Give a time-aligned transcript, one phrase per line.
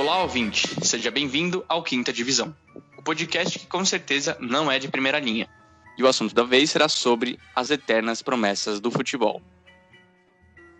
[0.00, 0.66] Olá, ouvinte.
[0.82, 2.56] Seja bem-vindo ao Quinta Divisão,
[2.96, 5.46] o podcast que com certeza não é de primeira linha.
[5.98, 9.42] E o assunto da vez será sobre as eternas promessas do futebol.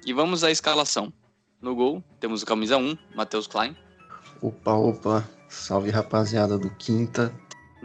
[0.07, 1.13] E vamos à escalação.
[1.61, 3.77] No gol, temos o camisa 1, Matheus Klein.
[4.41, 5.29] Opa, opa.
[5.51, 7.31] Salve, rapaziada do Quinta.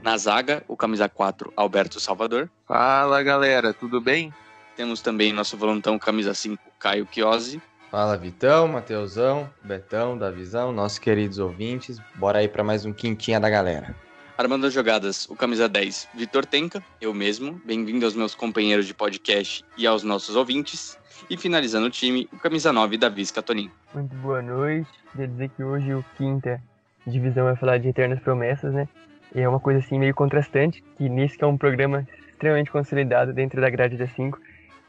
[0.02, 2.50] Na zaga, o camisa 4, Alberto Salvador.
[2.66, 4.34] Fala, galera, tudo bem?
[4.78, 7.62] Temos também nosso volantão camisa 5, Caio Chiosi.
[7.92, 12.00] Fala Vitão, Mateusão, Betão, Davizão, nossos queridos ouvintes.
[12.16, 13.96] Bora aí para mais um quintinha da galera.
[14.38, 17.62] Armando as jogadas, o camisa 10, Vitor Tenca, eu mesmo.
[17.64, 20.98] Bem-vindo aos meus companheiros de podcast e aos nossos ouvintes.
[21.30, 23.72] E finalizando o time, o camisa 9, Davi Scatonin.
[23.94, 24.90] Muito boa noite.
[25.12, 26.62] Queria dizer que hoje o Quinta
[27.08, 28.90] Divisão vai falar de Eternas Promessas, né?
[29.34, 33.32] E é uma coisa assim meio contrastante, que nesse que é um programa extremamente consolidado
[33.32, 34.38] dentro da grade da 5,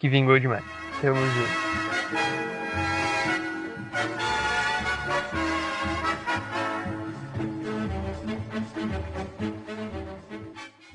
[0.00, 0.64] que vingou demais.
[1.00, 1.85] Tamo junto.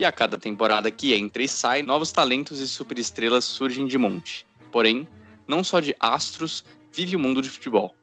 [0.01, 4.47] E a cada temporada que entra e sai, novos talentos e superestrelas surgem de monte.
[4.71, 5.07] Porém,
[5.47, 7.93] não só de astros vive o mundo de futebol.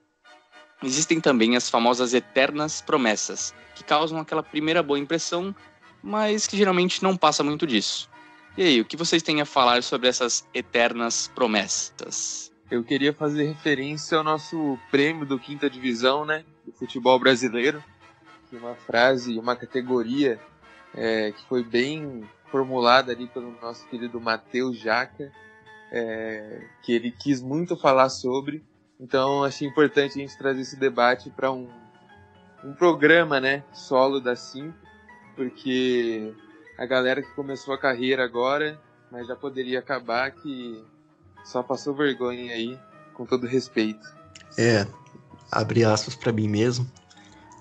[0.81, 5.53] Existem também as famosas eternas promessas, que causam aquela primeira boa impressão,
[6.01, 8.09] mas que geralmente não passa muito disso.
[8.57, 12.53] E aí, o que vocês têm a falar sobre essas eternas promessas?
[12.71, 17.83] Eu queria fazer referência ao nosso prêmio do quinta divisão, né, do futebol brasileiro,
[18.51, 20.39] que uma frase, uma categoria
[20.95, 25.33] é, que foi bem formulada ali pelo nosso querido Matheus Jaca,
[25.91, 28.63] é, que ele quis muito falar sobre.
[29.01, 31.71] Então achei importante a gente trazer esse debate para um,
[32.63, 34.75] um programa, né, solo da Sim,
[35.35, 36.35] porque
[36.77, 38.79] a galera que começou a carreira agora,
[39.11, 40.85] mas já poderia acabar, que
[41.45, 42.79] só passou vergonha aí,
[43.15, 44.07] com todo respeito.
[44.57, 44.87] É,
[45.51, 46.91] abre aspas para mim mesmo.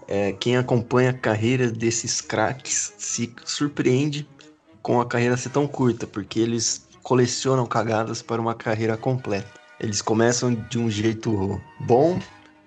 [0.07, 4.27] É, quem acompanha a carreira desses craques se surpreende
[4.81, 9.51] com a carreira ser tão curta, porque eles colecionam cagadas para uma carreira completa.
[9.79, 12.19] Eles começam de um jeito bom,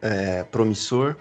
[0.03, 1.17] é, promissor,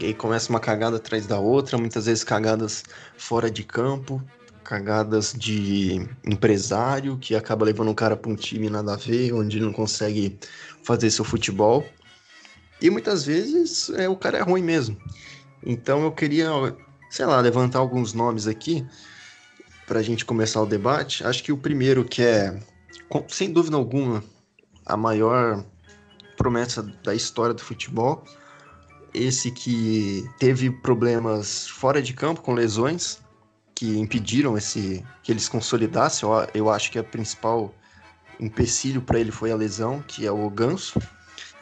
[0.00, 2.82] e aí começa uma cagada atrás da outra, muitas vezes cagadas
[3.16, 4.22] fora de campo,
[4.62, 9.58] cagadas de empresário que acaba levando o cara para um time nada a ver, onde
[9.58, 10.38] ele não consegue
[10.82, 11.84] fazer seu futebol.
[12.80, 14.96] E muitas vezes é, o cara é ruim mesmo.
[15.64, 16.48] Então eu queria,
[17.10, 18.84] sei lá, levantar alguns nomes aqui
[19.86, 21.24] para a gente começar o debate.
[21.24, 22.58] Acho que o primeiro, que é,
[23.28, 24.24] sem dúvida alguma,
[24.86, 25.64] a maior
[26.36, 28.24] promessa da história do futebol,
[29.14, 33.20] esse que teve problemas fora de campo com lesões
[33.82, 36.22] que impediram esse que ele se consolidasse.
[36.22, 37.74] Eu, eu acho que a principal
[38.38, 41.02] empecilho para ele foi a lesão, que é o Ganso.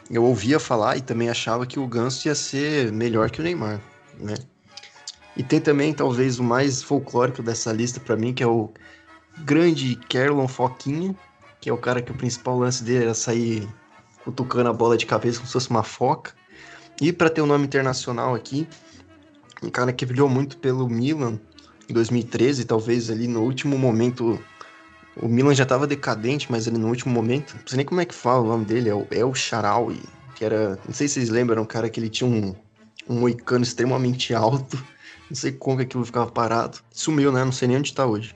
[0.07, 3.81] Eu ouvia falar e também achava que o Ganso ia ser melhor que o Neymar
[4.19, 4.35] né?
[5.35, 8.71] E tem também, talvez, o mais folclórico dessa lista para mim, que é o
[9.39, 11.15] grande Kerlon Foquinha,
[11.59, 13.67] que é o cara que o principal lance dele era sair
[14.23, 16.33] cutucando a bola de cabeça como se fosse uma foca.
[17.01, 18.67] E para ter um nome internacional aqui,
[19.63, 21.39] um cara que brilhou muito pelo Milan
[21.93, 24.39] 2013, talvez ali no último momento.
[25.17, 28.05] O Milan já estava decadente, mas ali no último momento, não sei nem como é
[28.05, 30.01] que fala o nome dele, é o El Sharawi,
[30.35, 32.55] que era, não sei se vocês lembram, um cara que ele tinha um
[33.09, 34.77] um moicano extremamente alto.
[35.29, 36.79] Não sei como que aquilo ficava parado.
[36.91, 37.43] Sumiu, né?
[37.43, 38.35] Não sei nem onde tá hoje.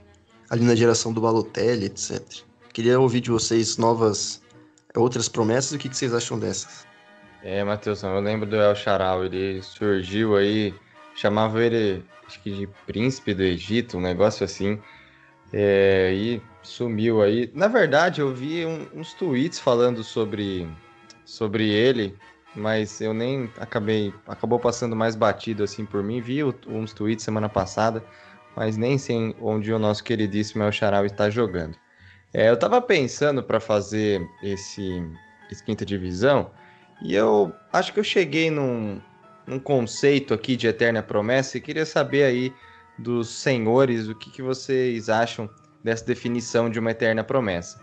[0.49, 2.21] Ali na geração do Balotelli, etc.
[2.73, 4.41] Queria ouvir de vocês novas,
[4.95, 5.73] outras promessas.
[5.73, 6.85] O que, que vocês acham dessas?
[7.43, 9.25] É, Matheus, eu lembro do El Charal.
[9.25, 10.73] Ele surgiu aí,
[11.15, 14.79] chamava ele, acho que de príncipe do Egito, um negócio assim.
[15.53, 17.51] É, e sumiu aí.
[17.53, 20.67] Na verdade, eu vi um, uns tweets falando sobre,
[21.23, 22.17] sobre ele
[22.55, 26.21] mas eu nem acabei, acabou passando mais batido assim por mim.
[26.21, 28.03] Vi uns tweets semana passada,
[28.55, 31.77] mas nem sei onde o nosso queridíssimo El Charal está jogando.
[32.33, 35.03] É, eu estava pensando para fazer esse,
[35.51, 36.49] esse quinta divisão
[37.01, 39.01] e eu acho que eu cheguei num,
[39.47, 42.53] num conceito aqui de eterna promessa e queria saber aí
[42.97, 45.49] dos senhores o que, que vocês acham
[45.83, 47.79] dessa definição de uma eterna promessa.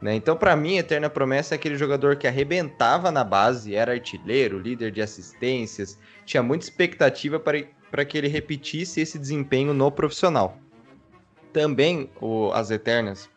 [0.00, 0.14] Né?
[0.14, 4.90] Então, para mim, Eterna Promessa é aquele jogador que arrebentava na base, era artilheiro, líder
[4.90, 10.58] de assistências, tinha muita expectativa para que ele repetisse esse desempenho no profissional.
[11.52, 13.30] Também o, as Eternas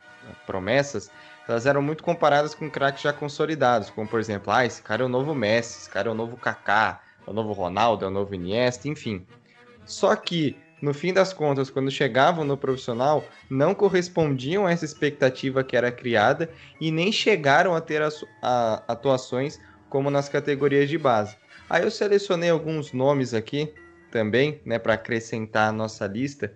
[0.45, 1.09] Promessas,
[1.47, 5.05] elas eram muito comparadas com craques já consolidados, como por exemplo, ah, esse cara é
[5.05, 8.33] o novo Messi, esse cara é o novo Kaká, o novo Ronaldo, é o novo
[8.33, 9.25] Iniesta, enfim.
[9.85, 15.63] Só que no fim das contas, quando chegavam no profissional, não correspondiam a essa expectativa
[15.63, 16.49] que era criada
[16.79, 18.09] e nem chegaram a ter a,
[18.41, 19.59] a, atuações
[19.89, 21.35] como nas categorias de base.
[21.69, 23.73] Aí eu selecionei alguns nomes aqui
[24.09, 26.51] também, né, para acrescentar a nossa lista,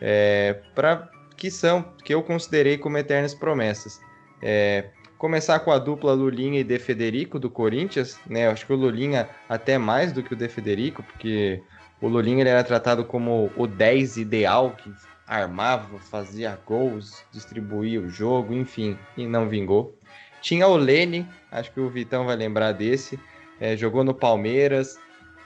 [0.00, 4.00] é, para que são que eu considerei como eternas promessas.
[4.42, 8.48] É, começar com a dupla Lulinha e De Federico do Corinthians, né?
[8.48, 11.60] Acho que o Lulinha até mais do que o De Federico, porque
[12.00, 14.90] o Lulinha ele era tratado como o 10 ideal que
[15.26, 19.94] armava, fazia gols, distribuía o jogo, enfim, e não vingou.
[20.40, 23.18] Tinha o Lene, acho que o Vitão vai lembrar desse,
[23.60, 24.98] é, jogou no Palmeiras,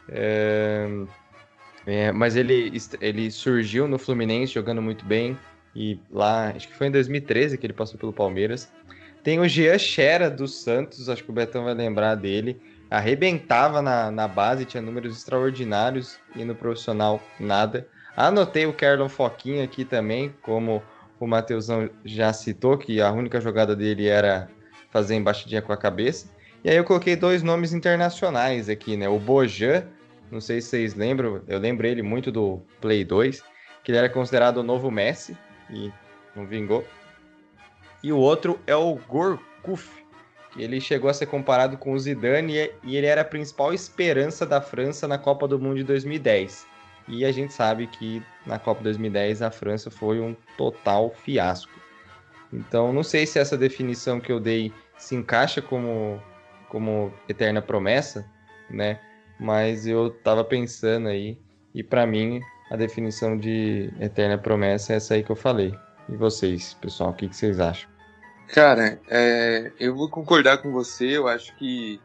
[0.09, 0.87] é,
[1.87, 2.71] é, mas ele,
[3.01, 5.37] ele surgiu no Fluminense jogando muito bem,
[5.75, 8.71] e lá, acho que foi em 2013 que ele passou pelo Palmeiras.
[9.23, 12.61] Tem o Jean Xera dos Santos, acho que o Betão vai lembrar dele.
[12.91, 17.87] Arrebentava na, na base, tinha números extraordinários e no profissional nada.
[18.17, 20.83] Anotei o Carlon Foquinha aqui também, como
[21.19, 24.49] o Matheusão já citou, que a única jogada dele era
[24.91, 26.27] fazer embaixadinha com a cabeça.
[26.65, 29.09] E aí eu coloquei dois nomes internacionais aqui, né?
[29.09, 29.85] O Bojan,
[30.31, 33.43] não sei se vocês lembram, eu lembro ele muito do Play 2,
[33.83, 35.37] que ele era considerado o novo Messi
[35.71, 35.93] e
[36.37, 36.85] não vingou.
[38.03, 40.03] E o outro é o Gorkuf,
[40.53, 44.45] que ele chegou a ser comparado com o Zidane e ele era a principal esperança
[44.45, 46.67] da França na Copa do Mundo de 2010.
[47.09, 51.73] E a gente sabe que na Copa 2010 a França foi um total fiasco.
[52.53, 56.23] Então, não sei se essa definição que eu dei se encaixa como,
[56.69, 58.25] como eterna promessa,
[58.69, 59.01] né?
[59.41, 61.39] Mas eu tava pensando aí,
[61.75, 62.41] e para mim
[62.71, 65.75] a definição de eterna promessa é essa aí que eu falei.
[66.09, 67.92] E vocês, pessoal, o que, que vocês acham?
[68.53, 71.17] Cara, é, eu vou concordar com você.
[71.17, 71.99] Eu acho que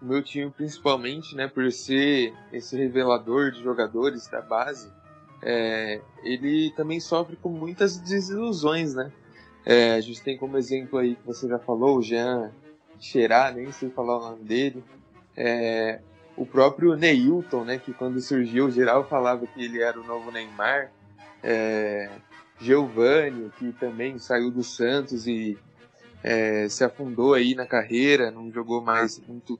[0.00, 4.92] o meu time, principalmente, né, por ser esse revelador de jogadores da base,
[5.42, 9.10] é, ele também sofre com muitas desilusões, né?
[9.66, 12.52] É, a gente tem como exemplo aí que você já falou, o Jean
[13.00, 14.84] Xerá, nem sei falar o nome dele.
[15.36, 15.98] É,
[16.36, 20.92] o próprio Neilton, né, que quando surgiu, geral falava que ele era o novo Neymar.
[21.42, 22.08] É,
[22.60, 25.58] Giovanni, que também saiu do Santos e
[26.22, 29.58] é, se afundou aí na carreira, não jogou mais muito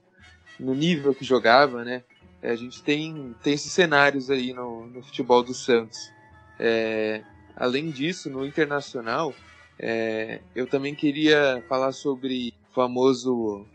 [0.59, 2.03] no nível que jogava, né?
[2.41, 6.11] É, a gente tem, tem esses cenários aí no, no futebol do Santos.
[6.59, 7.21] É,
[7.55, 9.33] além disso, no internacional,
[9.77, 13.65] é, eu também queria falar sobre o famoso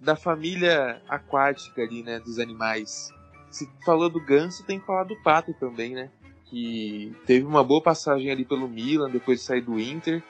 [0.00, 3.10] da família aquática ali, né, dos animais.
[3.50, 6.10] Se falou do ganso, tem que falar do pato também, né?
[6.44, 10.22] Que teve uma boa passagem ali pelo Milan depois de sair do Inter,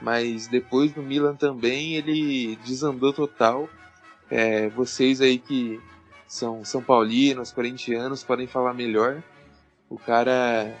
[0.00, 3.68] mas depois do Milan também ele desandou total.
[4.30, 5.80] É, vocês aí que
[6.26, 9.22] são São Paulinos, corintianos, podem falar melhor.
[9.88, 10.72] O cara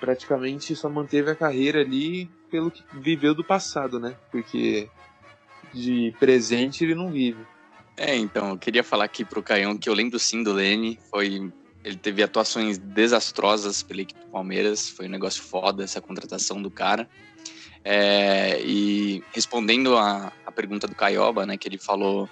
[0.00, 4.16] praticamente só manteve a carreira ali pelo que viveu do passado, né?
[4.30, 4.88] Porque
[5.72, 7.46] de presente ele não vive.
[7.96, 11.52] É, então, eu queria falar aqui pro Caião que eu lembro sim do Lene, foi
[11.84, 16.70] ele teve atuações desastrosas pela equipe do Palmeiras, foi um negócio foda essa contratação do
[16.70, 17.08] cara.
[17.84, 22.28] É, e respondendo a, a pergunta do Caioba, né, que ele falou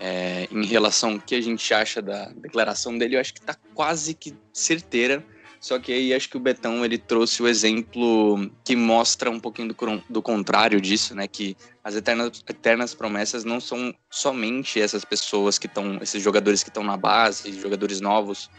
[0.00, 3.56] é, em relação ao que a gente acha da declaração dele, eu acho que está
[3.74, 5.24] quase que certeira.
[5.60, 9.68] Só que aí acho que o Betão ele trouxe o exemplo que mostra um pouquinho
[9.68, 11.26] do, do contrário disso, né?
[11.26, 16.68] Que as eternas, eternas promessas não são somente essas pessoas que estão, esses jogadores que
[16.68, 18.50] estão na base, jogadores novos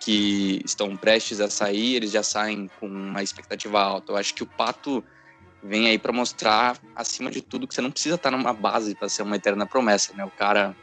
[0.00, 4.12] que estão prestes a sair, eles já saem com uma expectativa alta.
[4.12, 5.02] Eu acho que o Pato
[5.62, 9.08] vem aí para mostrar, acima de tudo, que você não precisa estar numa base para
[9.08, 10.24] ser uma eterna promessa, né?
[10.24, 10.74] O cara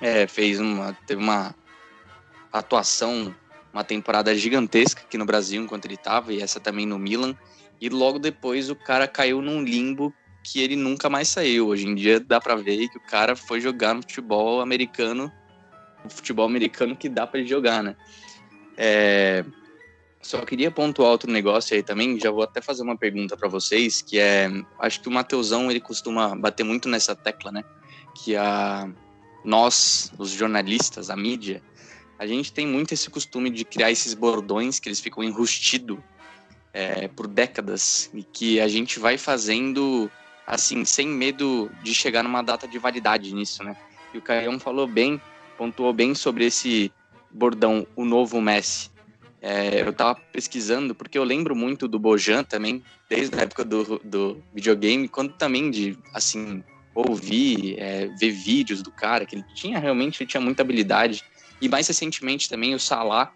[0.00, 1.54] é, fez uma, teve uma
[2.52, 3.34] atuação,
[3.72, 7.36] uma temporada gigantesca aqui no Brasil enquanto ele estava e essa também no Milan.
[7.80, 11.68] E logo depois o cara caiu num limbo que ele nunca mais saiu.
[11.68, 15.32] Hoje em dia dá para ver que o cara foi jogar no futebol americano,
[16.04, 17.96] o futebol americano que dá para ele jogar, né?
[18.76, 19.44] É,
[20.22, 24.00] só queria pontuar outro negócio aí também, já vou até fazer uma pergunta para vocês,
[24.00, 24.48] que é,
[24.78, 27.64] acho que o Mateusão, ele costuma bater muito nessa tecla, né?
[28.14, 28.88] Que a
[29.44, 31.60] nós, os jornalistas, a mídia,
[32.18, 35.98] a gente tem muito esse costume de criar esses bordões que eles ficam enrustidos
[36.72, 40.08] é, por décadas e que a gente vai fazendo
[40.46, 43.76] assim, sem medo de chegar numa data de validade nisso, né?
[44.14, 45.20] E o Caião falou bem,
[45.58, 46.92] pontuou bem sobre esse
[47.30, 48.90] bordão, o novo Messi.
[49.44, 52.80] É, eu tava pesquisando, porque eu lembro muito do Bojan também,
[53.10, 56.62] desde a época do, do videogame, quando também de, assim,
[56.94, 61.24] ouvir, é, ver vídeos do cara, que ele tinha realmente, ele tinha muita habilidade.
[61.60, 63.32] E mais recentemente também o Salah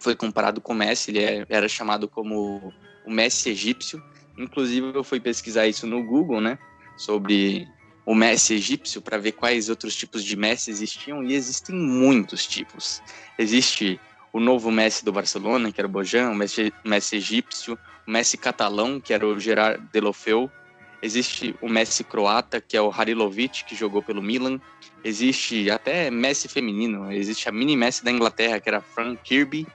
[0.00, 2.72] foi comparado com o Messi, ele é, era chamado como
[3.06, 4.02] o Messi egípcio.
[4.36, 6.58] Inclusive eu fui pesquisar isso no Google, né,
[6.96, 7.68] sobre
[8.04, 13.00] o Messi egípcio para ver quais outros tipos de Messi existiam e existem muitos tipos.
[13.38, 14.00] Existe
[14.32, 18.38] o novo Messi do Barcelona, que era o Bojan, o Messi, Messi egípcio, o Messi
[18.38, 20.50] catalão, que era o Gerard Delofeu,
[21.02, 24.60] existe o Messi croata, que é o Harilovic, que jogou pelo Milan,
[25.04, 29.66] existe até Messi feminino, existe a mini Messi da Inglaterra, que era Frank Kirby,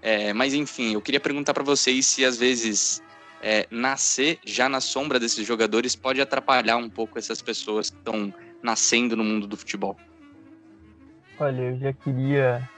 [0.00, 3.02] é, mas enfim, eu queria perguntar para vocês se às vezes
[3.42, 8.32] é, nascer já na sombra desses jogadores pode atrapalhar um pouco essas pessoas que estão
[8.62, 9.96] nascendo no mundo do futebol.
[11.38, 12.68] Olha, eu já queria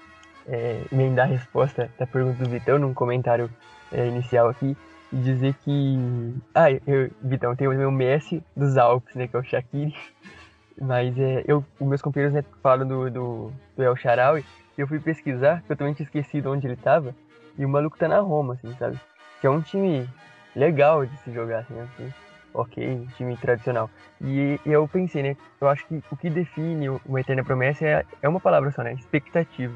[0.49, 3.51] é, emendar a resposta da pergunta do Vitão num comentário
[3.93, 4.77] é, inicial aqui
[5.13, 6.35] e dizer que.
[6.55, 9.29] Ah, eu, Vitão, tem o meu Messi dos Alpes, né?
[9.29, 9.95] Que é o Shaqiri.
[10.81, 14.45] Mas é, eu, os meus companheiros né, falaram do, do, do El Sharawi
[14.79, 17.13] eu fui pesquisar, também tinha esquecido onde ele tava,
[17.59, 18.97] e o maluco tá na Roma, assim, sabe?
[19.41, 20.09] Que é um time
[20.55, 22.15] legal de se jogar, assim, assim
[22.55, 23.91] ok, time tradicional.
[24.21, 25.37] E, e, eu pensei, né?
[25.61, 28.95] Eu acho que o que define uma eterna promessa é, é uma palavra só, né?
[28.95, 29.75] Expectativa.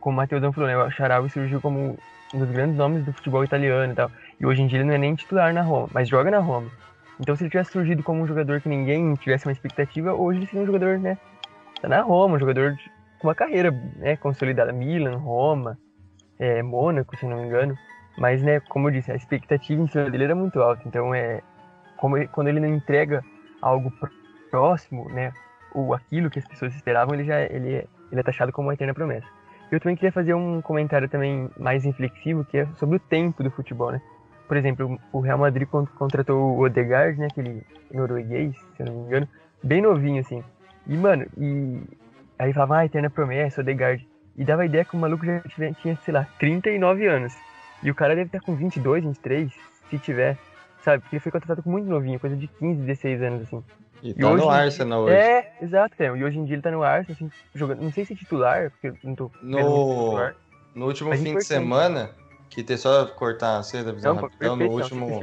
[0.00, 0.76] Como o Matheusão falou, né?
[0.76, 1.96] O Charaui surgiu como
[2.32, 4.10] um dos grandes nomes do futebol italiano e tal.
[4.40, 6.70] E hoje em dia ele não é nem titular na Roma, mas joga na Roma.
[7.20, 10.46] Então se ele tivesse surgido como um jogador que ninguém tivesse uma expectativa, hoje ele
[10.46, 11.16] seria um jogador, né?
[11.80, 12.76] Tá na Roma, um jogador
[13.18, 14.72] com uma carreira né, consolidada.
[14.72, 15.78] Milan, Roma,
[16.38, 17.76] é, Mônaco, se não me engano.
[18.16, 20.82] Mas, né, como eu disse, a expectativa em cima dele era muito alta.
[20.86, 21.40] Então, é,
[21.96, 23.24] como quando ele não entrega
[23.60, 23.92] algo
[24.50, 25.32] próximo, né,
[25.74, 28.74] ou aquilo que as pessoas esperavam, ele já ele, é, ele é taxado como uma
[28.74, 29.26] eterna promessa.
[29.74, 33.50] Eu também queria fazer um comentário também mais reflexivo, que é sobre o tempo do
[33.50, 34.00] futebol, né?
[34.46, 37.62] Por exemplo, o Real Madrid contratou o Odegaard, né, aquele
[37.92, 39.28] norueguês, se eu não me engano,
[39.62, 40.44] bem novinho, assim.
[40.86, 41.80] E, mano, e
[42.38, 44.06] Aí falava, ah, Eterna Promessa, Odegaard.
[44.36, 45.40] E dava a ideia que o maluco já
[45.80, 47.34] tinha, sei lá, 39 anos.
[47.82, 49.52] E o cara deve estar com 22, 23,
[49.88, 50.36] se tiver.
[50.84, 51.02] Sabe?
[51.02, 53.64] Porque ele foi contratado com muito novinho, coisa de 15, 16 anos, assim.
[54.02, 55.14] E, e tá hoje, no Arsenal hoje.
[55.14, 56.06] É, exato, é.
[56.06, 57.80] E hoje em dia ele tá no Arsenal, assim, jogando.
[57.80, 59.30] Não sei se é titular, porque não tô.
[59.42, 60.30] No,
[60.74, 61.48] no último Mas fim importante.
[61.48, 62.10] de semana,
[62.50, 65.20] que tem só cortar a seda, visão rapidão, no último.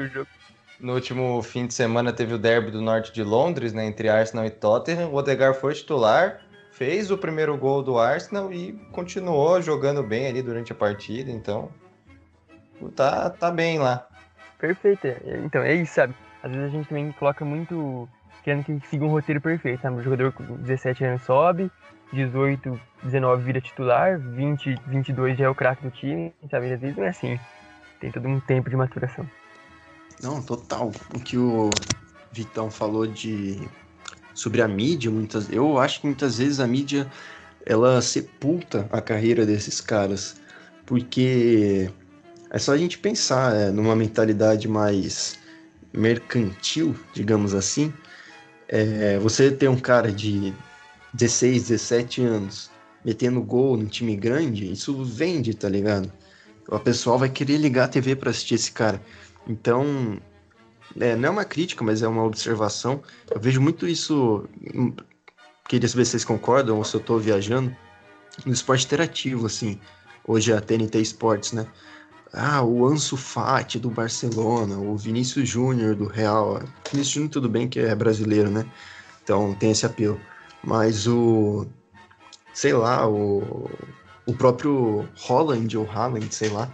[0.79, 3.85] No último fim de semana teve o derby do norte de Londres, né?
[3.85, 5.09] Entre Arsenal e Tottenham.
[5.09, 6.41] O Odegaard foi titular
[6.71, 11.69] fez o primeiro gol do Arsenal e continuou jogando bem ali durante a partida, então
[12.95, 14.07] tá, tá bem lá.
[14.61, 16.13] Perfeito, é, então é isso, sabe?
[16.43, 18.07] Às vezes a gente também coloca muito
[18.43, 19.97] querendo que siga um roteiro perfeito, sabe?
[19.97, 21.71] O jogador com 17 anos sobe,
[22.13, 26.71] 18, 19 vira titular, 20, 22 já é o craque do time, sabe?
[26.71, 27.39] Às vezes não é assim.
[27.99, 29.27] Tem todo um tempo de maturação.
[30.21, 30.91] Não, total.
[31.15, 31.71] O que o
[32.31, 33.67] Vitão falou de
[34.33, 37.07] sobre a mídia, muitas, eu acho que muitas vezes a mídia
[37.65, 40.39] ela sepulta a carreira desses caras,
[40.85, 41.91] porque
[42.51, 45.39] é só a gente pensar é, numa mentalidade mais
[45.93, 47.93] mercantil, digamos assim.
[48.67, 50.53] É, você ter um cara de
[51.13, 52.69] 16, 17 anos
[53.03, 56.11] metendo gol num time grande, isso vende, tá ligado?
[56.67, 59.01] O pessoal vai querer ligar a TV para assistir esse cara.
[59.47, 60.19] Então,
[60.99, 63.01] é, não é uma crítica, mas é uma observação.
[63.29, 64.45] Eu vejo muito isso.
[64.73, 64.93] Hum,
[65.67, 67.75] queria saber se vocês concordam ou se eu estou viajando.
[68.45, 69.79] No esporte interativo, assim.
[70.25, 71.65] Hoje é a TNT Sports, né?
[72.33, 76.61] Ah, o Ansu Fati do Barcelona, o Vinícius Júnior do Real.
[76.91, 78.65] Vinícius Júnior, tudo bem que é brasileiro, né?
[79.23, 80.19] Então tem esse apelo.
[80.63, 81.65] Mas o.
[82.53, 83.69] Sei lá, o.
[84.25, 86.71] O próprio Holland ou Haaland, sei lá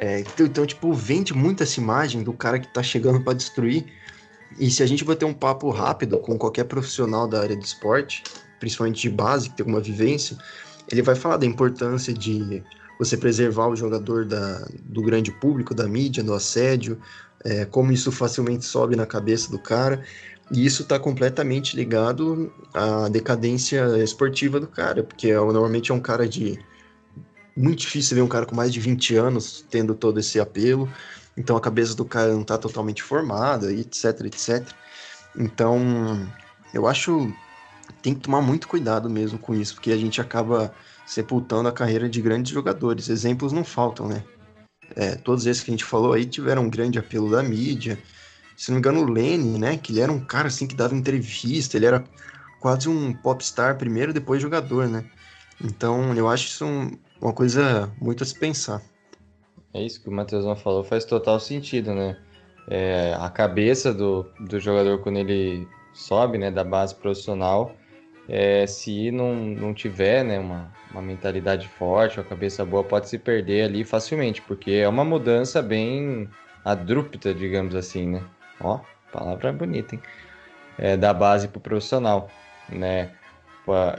[0.00, 3.84] é, então, então, tipo, vende muito essa imagem do cara que tá chegando para destruir.
[4.56, 8.22] E se a gente bater um papo rápido com qualquer profissional da área de esporte,
[8.60, 10.38] principalmente de base, que tem alguma vivência,
[10.90, 12.62] ele vai falar da importância de
[12.98, 16.98] você preservar o jogador da, do grande público, da mídia, do assédio,
[17.44, 20.02] é, como isso facilmente sobe na cabeça do cara.
[20.50, 26.00] E isso está completamente ligado à decadência esportiva do cara, porque é, normalmente é um
[26.00, 26.58] cara de
[27.56, 30.88] muito difícil ver um cara com mais de 20 anos tendo todo esse apelo.
[31.36, 34.66] Então a cabeça do cara não está totalmente formada, etc, etc.
[35.36, 36.26] Então,
[36.72, 37.32] eu acho
[38.02, 40.72] tem que tomar muito cuidado mesmo com isso, porque a gente acaba
[41.08, 43.08] sepultando a carreira de grandes jogadores.
[43.08, 44.22] Exemplos não faltam, né?
[44.94, 47.98] É, todos esses que a gente falou aí tiveram um grande apelo da mídia.
[48.54, 49.78] Se não me engano, o Lenny, né?
[49.78, 52.04] Que ele era um cara assim que dava entrevista, ele era
[52.60, 55.04] quase um popstar primeiro, depois jogador, né?
[55.64, 58.82] Então, eu acho isso um, uma coisa muito a se pensar.
[59.72, 62.18] É isso que o Matheusão falou, faz total sentido, né?
[62.68, 67.74] É, a cabeça do, do jogador quando ele sobe, né, da base profissional,
[68.28, 73.18] é, se não, não tiver, né, uma, uma mentalidade forte, uma cabeça boa, pode se
[73.18, 76.28] perder ali facilmente, porque é uma mudança bem
[76.64, 78.22] adrupta, digamos assim, né?
[78.60, 78.80] Ó,
[79.12, 80.02] palavra bonita, hein?
[80.78, 82.30] é, da base para o profissional,
[82.68, 83.10] né?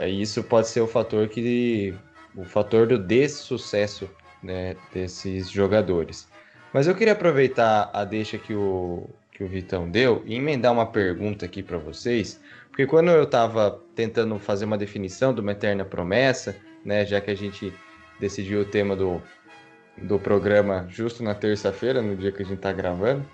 [0.07, 1.93] Isso pode ser o fator que
[2.35, 4.09] o fator do dessucesso
[4.41, 6.27] né, desses jogadores.
[6.73, 10.87] Mas eu queria aproveitar a deixa que o, que o Vitão deu e emendar uma
[10.87, 12.41] pergunta aqui para vocês,
[12.79, 16.55] porque quando eu estava tentando fazer uma definição de uma eterna promessa,
[16.85, 17.73] né, já que a gente
[18.21, 19.21] decidiu o tema do,
[19.97, 23.25] do programa justo na terça-feira, no dia que a gente está gravando,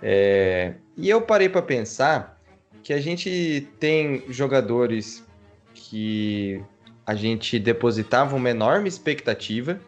[0.00, 2.40] é, e eu parei para pensar
[2.84, 5.26] que a gente tem jogadores
[5.74, 6.62] que
[7.04, 9.80] a gente depositava uma enorme expectativa,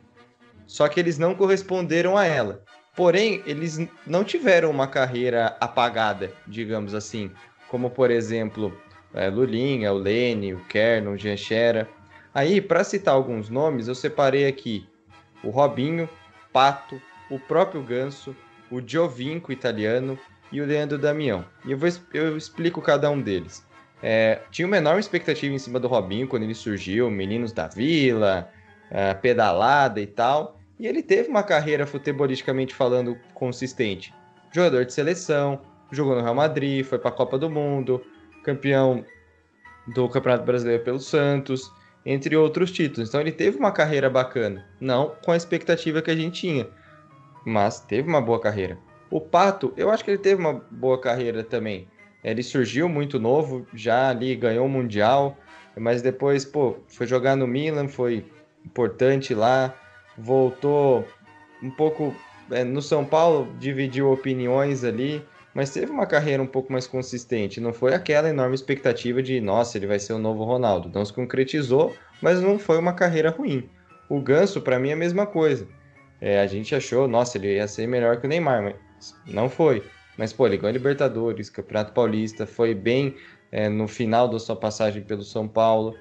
[0.66, 2.64] só que eles não corresponderam a ela.
[2.97, 7.30] Porém, eles não tiveram uma carreira apagada, digamos assim,
[7.70, 8.76] como por exemplo
[9.14, 11.88] é, Lulinha, o Lene, o Kernon, o Janchera.
[12.34, 14.86] Aí, para citar alguns nomes, eu separei aqui
[15.42, 16.08] o Robinho,
[16.52, 17.00] Pato,
[17.30, 18.36] o próprio Ganso,
[18.70, 20.18] o Giovinco italiano
[20.52, 21.44] e o Leandro Damião.
[21.64, 23.64] E eu, vou, eu explico cada um deles.
[24.02, 28.48] É, tinha uma enorme expectativa em cima do Robinho quando ele surgiu, Meninos da Vila,
[28.90, 30.58] é, pedalada e tal.
[30.78, 34.14] E ele teve uma carreira futebolisticamente falando consistente.
[34.52, 35.60] Jogador de seleção,
[35.90, 38.02] jogou no Real Madrid, foi para a Copa do Mundo,
[38.42, 39.04] campeão
[39.87, 41.73] do Campeonato Brasileiro pelo Santos,
[42.04, 43.09] entre outros títulos.
[43.09, 46.68] Então ele teve uma carreira bacana, não com a expectativa que a gente tinha,
[47.44, 48.78] mas teve uma boa carreira.
[49.11, 51.88] O Pato, eu acho que ele teve uma boa carreira também.
[52.23, 55.37] Ele surgiu muito novo, já ali ganhou o Mundial,
[55.76, 58.25] mas depois, pô, foi jogar no Milan, foi
[58.64, 59.75] importante lá,
[60.16, 61.04] voltou
[61.62, 62.14] um pouco
[62.50, 67.61] é, no São Paulo, dividiu opiniões ali, mas teve uma carreira um pouco mais consistente.
[67.61, 70.90] Não foi aquela enorme expectativa de, nossa, ele vai ser o novo Ronaldo.
[70.95, 73.69] Não se concretizou, mas não foi uma carreira ruim.
[74.09, 75.66] O Ganso, para mim, é a mesma coisa.
[76.21, 79.83] É, a gente achou, nossa, ele ia ser melhor que o Neymar, mas não foi.
[80.16, 83.17] Mas, pô, ele ganhou Libertadores, Campeonato Paulista, foi bem
[83.50, 85.97] é, no final da sua passagem pelo São Paulo.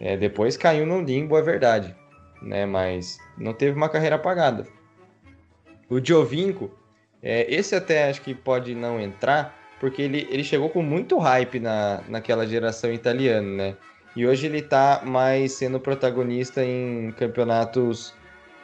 [0.00, 1.94] É, depois caiu no limbo, é verdade
[2.42, 2.66] né?
[2.66, 4.66] Mas não teve uma carreira apagada.
[5.88, 6.70] O Giovinco,
[7.22, 11.60] é, esse até acho que pode não entrar, porque ele, ele chegou com muito hype
[11.60, 13.76] na, naquela geração italiana, né?
[14.16, 18.12] E hoje ele tá mais sendo protagonista em campeonatos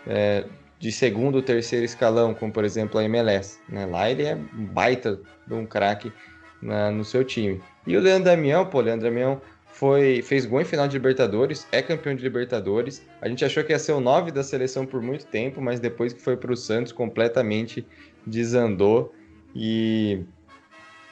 [0.07, 0.45] é,
[0.79, 3.61] de segundo terceiro escalão, como por exemplo a MLS.
[3.69, 3.87] Né?
[3.87, 6.13] Lá ele é um baita de um craque
[6.61, 7.61] no seu time.
[7.87, 11.67] E o Leandro Damião, pô, o Leandro Damião foi, fez gol em final de Libertadores,
[11.71, 13.03] é campeão de Libertadores.
[13.21, 16.13] A gente achou que ia ser o 9 da seleção por muito tempo, mas depois
[16.13, 17.87] que foi para o Santos, completamente
[18.27, 19.15] desandou
[19.55, 20.25] e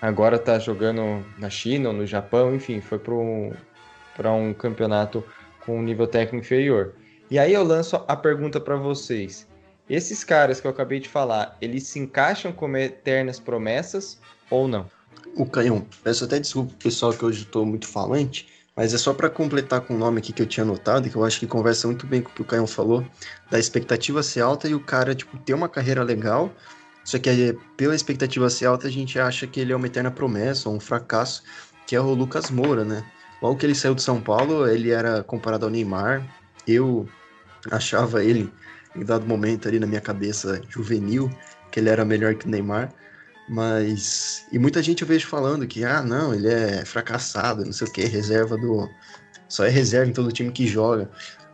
[0.00, 3.52] agora está jogando na China ou no Japão, enfim, foi para um,
[4.48, 5.24] um campeonato
[5.64, 6.94] com um nível técnico inferior.
[7.30, 9.46] E aí eu lanço a pergunta para vocês.
[9.88, 14.18] Esses caras que eu acabei de falar, eles se encaixam como eternas promessas
[14.50, 14.86] ou não?
[15.36, 19.30] O Canhão, peço até desculpa pessoal que hoje estou muito falante, mas é só para
[19.30, 22.06] completar com o nome aqui que eu tinha anotado, que eu acho que conversa muito
[22.06, 23.04] bem com o que o Canhão falou,
[23.50, 26.50] da expectativa ser alta e o cara, tipo, ter uma carreira legal,
[27.04, 30.68] só que pela expectativa ser alta a gente acha que ele é uma eterna promessa
[30.68, 31.42] um fracasso,
[31.86, 33.04] que é o Lucas Moura, né?
[33.40, 36.24] Logo que ele saiu de São Paulo, ele era comparado ao Neymar,
[36.66, 37.08] eu
[37.70, 38.52] achava ele,
[38.94, 41.30] em dado momento ali na minha cabeça juvenil,
[41.70, 42.92] que ele era melhor que o Neymar,
[43.48, 44.46] mas.
[44.52, 47.92] E muita gente eu vejo falando que, ah, não, ele é fracassado, não sei o
[47.92, 48.88] que, reserva do.
[49.48, 51.10] Só é reserva em todo time que joga.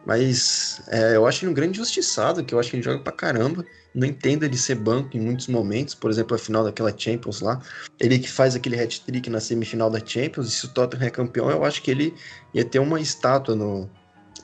[0.06, 3.12] Mas é, eu acho ele um grande injustiçado, que eu acho que ele joga pra
[3.12, 3.64] caramba.
[3.94, 7.61] Não entendo ele ser banco em muitos momentos, por exemplo, a final daquela Champions lá.
[7.98, 11.51] Ele que faz aquele hat-trick na semifinal da Champions, e se o Tottenham é campeão,
[11.51, 12.14] eu acho que ele
[12.53, 13.88] ia ter uma estátua no,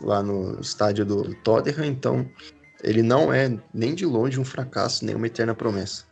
[0.01, 2.29] lá no estádio do Tottenham, então
[2.83, 6.05] ele não é nem de longe um fracasso, nem uma eterna promessa.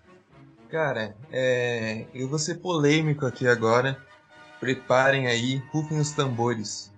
[0.71, 2.07] Cara, é...
[2.15, 3.99] eu vou ser polêmico aqui agora.
[4.61, 6.92] Preparem aí, rufem os tambores.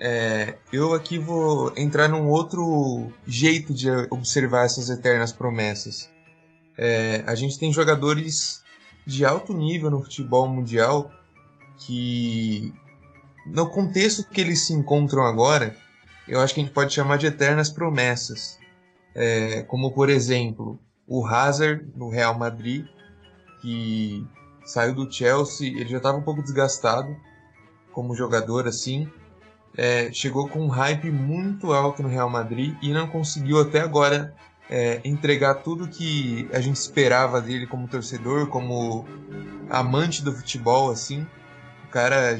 [0.00, 0.54] É...
[0.72, 6.08] eu aqui vou entrar num outro jeito de observar essas eternas promessas.
[6.76, 7.24] É...
[7.26, 8.62] a gente tem jogadores
[9.06, 11.10] de alto nível no futebol mundial
[11.78, 12.74] que,
[13.46, 15.74] no contexto que eles se encontram agora,
[16.26, 18.58] eu acho que a gente pode chamar de eternas promessas.
[19.14, 22.86] É, como, por exemplo, o Hazard no Real Madrid,
[23.62, 24.26] que
[24.64, 27.16] saiu do Chelsea, ele já estava um pouco desgastado
[27.92, 29.10] como jogador assim.
[29.80, 34.34] É, chegou com um hype muito alto no Real Madrid e não conseguiu até agora
[34.68, 39.06] é, entregar tudo que a gente esperava dele como torcedor, como
[39.70, 41.24] amante do futebol, assim.
[41.84, 42.36] O cara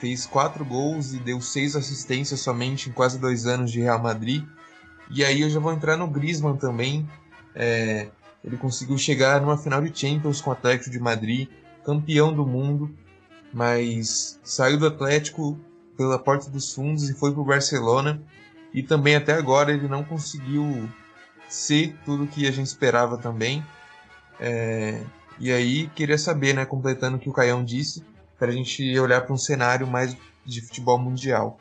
[0.00, 4.42] fez quatro gols e deu seis assistências somente em quase dois anos de Real Madrid.
[5.10, 7.06] E aí eu já vou entrar no Griezmann também.
[7.54, 8.08] É,
[8.42, 11.46] ele conseguiu chegar numa final de Champions com o Atlético de Madrid,
[11.84, 12.90] campeão do mundo.
[13.52, 15.58] mas saiu do Atlético
[16.00, 18.22] pela porta dos fundos e foi para o Barcelona.
[18.72, 20.88] E também até agora ele não conseguiu
[21.46, 23.62] ser tudo que a gente esperava também.
[24.40, 25.02] É,
[25.38, 28.02] e aí queria saber, né, completando o que o Caião disse,
[28.38, 31.60] para a gente olhar para um cenário mais de futebol mundial.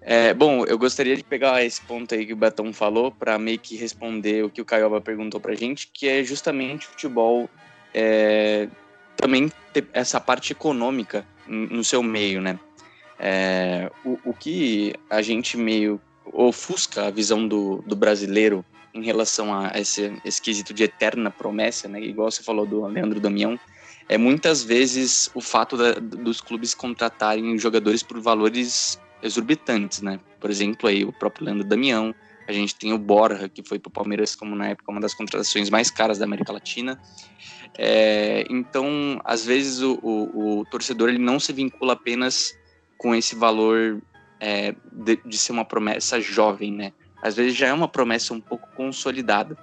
[0.00, 3.58] É, bom, eu gostaria de pegar esse ponto aí que o Betão falou para meio
[3.58, 7.50] que responder o que o Caioba perguntou para gente, que é justamente o futebol
[7.92, 8.68] é,
[9.16, 12.56] também ter essa parte econômica no seu meio, né?
[13.18, 16.00] É, o, o que a gente meio
[16.32, 21.88] ofusca a visão do, do brasileiro em relação a esse, esse quesito de eterna promessa,
[21.88, 22.00] né?
[22.00, 23.58] Igual você falou do Leandro Damião,
[24.08, 30.18] é muitas vezes o fato da, dos clubes contratarem jogadores por valores exorbitantes, né?
[30.40, 32.14] Por exemplo, aí o próprio Leandro Damião,
[32.46, 35.12] a gente tem o Borja, que foi para o Palmeiras como na época uma das
[35.12, 36.98] contratações mais caras da América Latina.
[37.76, 42.57] É, então, às vezes o, o, o, torcedor ele não se vincula apenas
[42.98, 44.02] com esse valor
[44.40, 46.92] é, de, de, ser uma promessa jovem, né?
[47.22, 49.56] Às vezes já é uma promessa um pouco consolidada.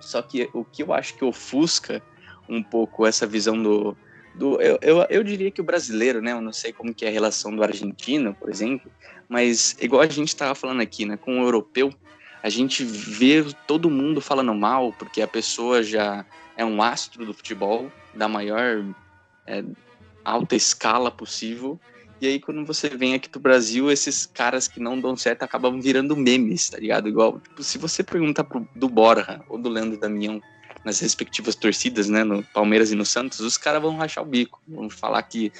[0.00, 2.02] Só que o que eu acho que ofusca
[2.48, 3.96] um pouco essa visão do,
[4.34, 6.32] do eu, eu, eu diria que o brasileiro, né?
[6.32, 8.90] Eu não sei como que é a relação do argentino, por exemplo,
[9.28, 11.16] mas igual a gente estava falando aqui, né?
[11.16, 11.92] Com o europeu,
[12.42, 16.24] a gente vê todo mundo falando mal porque a pessoa já
[16.56, 18.84] é um astro do futebol da maior
[19.46, 19.64] é,
[20.24, 21.80] alta escala possível
[22.20, 25.80] e aí, quando você vem aqui pro Brasil, esses caras que não dão certo acabam
[25.80, 27.08] virando memes, tá ligado?
[27.08, 30.40] Igual, tipo, se você perguntar pro, do Borja ou do Leandro Damião
[30.82, 34.62] nas respectivas torcidas, né, no Palmeiras e no Santos, os caras vão rachar o bico,
[34.66, 35.52] vão falar que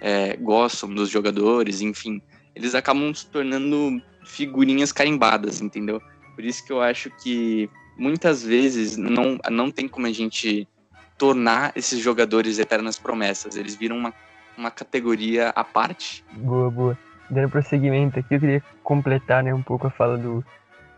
[0.00, 2.20] é, gostam dos jogadores, enfim.
[2.54, 6.02] Eles acabam se tornando figurinhas carimbadas, entendeu?
[6.34, 10.68] Por isso que eu acho que muitas vezes não, não tem como a gente
[11.16, 13.56] tornar esses jogadores eternas promessas.
[13.56, 14.12] Eles viram uma
[14.56, 16.24] uma categoria à parte.
[16.32, 16.98] Boa, boa.
[17.30, 20.44] Dando prosseguimento aqui, eu queria completar né, um pouco a fala do,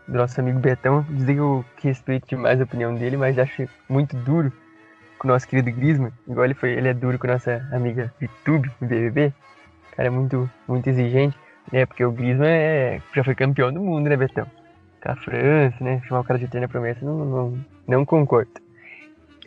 [0.07, 1.05] do nosso amigo Betão.
[1.09, 4.51] Dizer que eu respeito demais a opinião dele, mas acho muito duro
[5.17, 6.11] com o nosso querido Grisman.
[6.27, 8.13] Igual ele, foi, ele é duro com a nossa amiga
[8.81, 9.33] no BBB.
[9.91, 11.37] O cara é muito, muito exigente,
[11.71, 11.85] né?
[11.85, 14.49] Porque o Grisman é, já foi campeão do mundo, né, Betão?
[15.01, 16.01] Com a França, né?
[16.07, 18.51] Chamar o cara de eterna promessa, não, não, não concordo.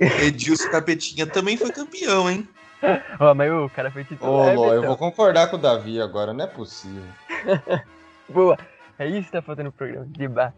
[0.00, 2.48] Edilson Capetinha também foi campeão, hein?
[3.20, 4.56] Ó, mas o cara foi titular.
[4.56, 7.02] Ô, Ló, eu vou concordar com o Davi agora, não é possível.
[8.28, 8.58] Boa.
[8.98, 10.06] É isso que tá faltando no programa.
[10.10, 10.56] Debate.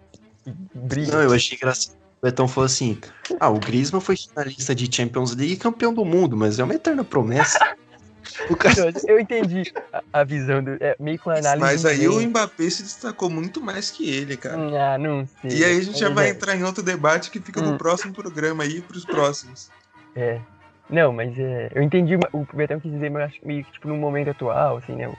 [0.75, 1.13] Briga.
[1.13, 1.97] Não, eu achei engraçado.
[2.23, 2.99] O Betão falou assim:
[3.39, 6.75] Ah, o Griezmann foi finalista de Champions League e campeão do mundo, mas é uma
[6.75, 7.59] eterna promessa.
[7.59, 7.77] Cara...
[9.07, 10.73] Eu entendi a, a visão do.
[10.81, 11.59] É, meio com análise.
[11.59, 14.57] Mas aí o Mbappé se destacou muito mais que ele, cara.
[14.95, 15.59] Ah, não sei.
[15.59, 17.79] E aí a gente já vai entrar em outro debate que fica no hum.
[17.79, 19.71] próximo programa aí pros próximos.
[20.15, 20.41] É.
[20.91, 23.73] Não, mas é, eu entendi o que o Betão quis dizer, mas acho meio que
[23.73, 25.11] tipo, no momento atual, assim, né?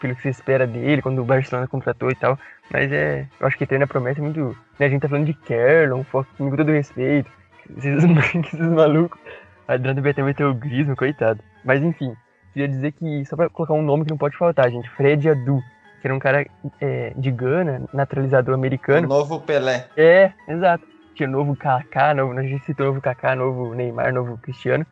[0.00, 2.38] Pelo que se espera dele, quando o Barcelona contratou e tal.
[2.70, 3.26] Mas é.
[3.38, 4.56] Eu acho que Eterna Promessa é muito.
[4.78, 7.30] Né, a gente tá falando de Kerlon, com todo respeito.
[7.76, 9.18] Esses, esses malucos.
[9.66, 11.40] A Adriano Betão vai ter o Grismo, coitado.
[11.64, 12.14] Mas enfim,
[12.54, 14.88] queria dizer que, só pra colocar um nome que não pode faltar, gente.
[14.90, 15.60] Fred Adu,
[16.00, 16.46] que era um cara
[16.80, 19.06] é, de Gana, naturalizador americano.
[19.06, 19.88] O novo Pelé.
[19.96, 20.86] É, exato.
[21.14, 24.86] Tinha novo Kaká, novo, a gente citou novo Kaká, novo Neymar, novo Cristiano.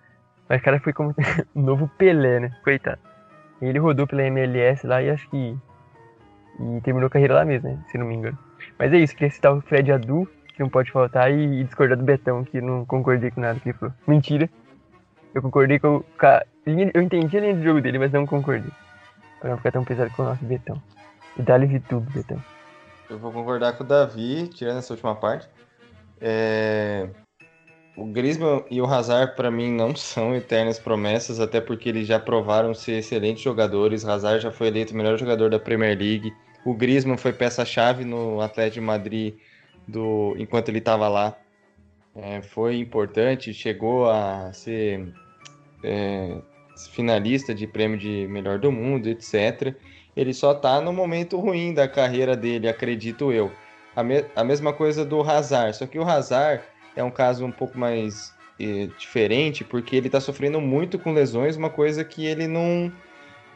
[0.48, 1.14] Mas o cara foi como
[1.54, 2.56] novo Pelé, né?
[2.62, 3.00] Coitado.
[3.60, 5.56] Ele rodou pela MLS lá e acho que.
[6.58, 7.78] E terminou a carreira lá mesmo, né?
[7.88, 8.38] Se não me engano.
[8.78, 11.98] Mas é isso, queria citar o Fred Adu, que não pode faltar, e, e discordar
[11.98, 13.94] do Betão, que não concordei com nada que ele falou.
[14.06, 14.48] Mentira.
[15.34, 16.04] Eu concordei com o.
[16.66, 18.70] Eu entendi a linha de jogo dele, mas não concordei.
[19.40, 20.80] Pra não ficar tão pesado com o nosso Betão.
[21.38, 22.42] E dá-lhe VTube, Betão.
[23.08, 25.48] Eu vou concordar com o Davi, tirando essa última parte.
[26.20, 27.08] É...
[27.96, 32.20] O Griezmann e o Hazard, para mim, não são eternas promessas, até porque eles já
[32.20, 34.04] provaram ser excelentes jogadores.
[34.04, 36.32] Hazard já foi eleito o melhor jogador da Premier League.
[36.64, 39.34] O Griezmann foi peça-chave no Atlético de Madrid
[39.88, 41.38] do, enquanto ele estava lá.
[42.14, 45.12] É, foi importante, chegou a ser
[45.82, 46.36] é,
[46.92, 49.74] finalista de prêmio de melhor do mundo, etc.
[50.14, 53.50] Ele só está no momento ruim da carreira dele, acredito eu.
[53.94, 56.62] A, me a mesma coisa do Hazard, só que o Hazard
[56.96, 61.56] é um caso um pouco mais eh, diferente, porque ele está sofrendo muito com lesões,
[61.56, 62.90] uma coisa que ele não,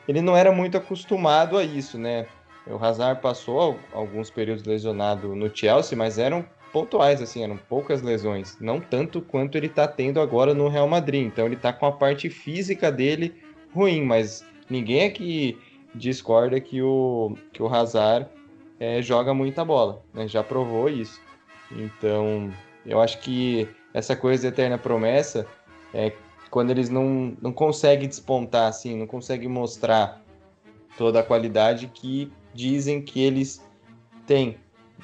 [0.07, 2.27] ele não era muito acostumado a isso, né?
[2.67, 8.57] O Hazard passou alguns períodos lesionado no Chelsea, mas eram pontuais, assim, eram poucas lesões,
[8.61, 11.27] não tanto quanto ele está tendo agora no Real Madrid.
[11.27, 13.35] Então ele está com a parte física dele
[13.75, 15.59] ruim, mas ninguém aqui
[15.95, 18.29] discorda que o, que o Hazard
[18.79, 20.29] é, joga muita bola, né?
[20.29, 21.21] já provou isso.
[21.73, 22.53] Então
[22.85, 25.47] eu acho que essa coisa de eterna promessa
[25.93, 26.13] é
[26.51, 30.21] quando eles não, não conseguem despontar, assim, não conseguem mostrar
[30.99, 33.65] toda a qualidade que dizem que eles
[34.27, 34.59] têm,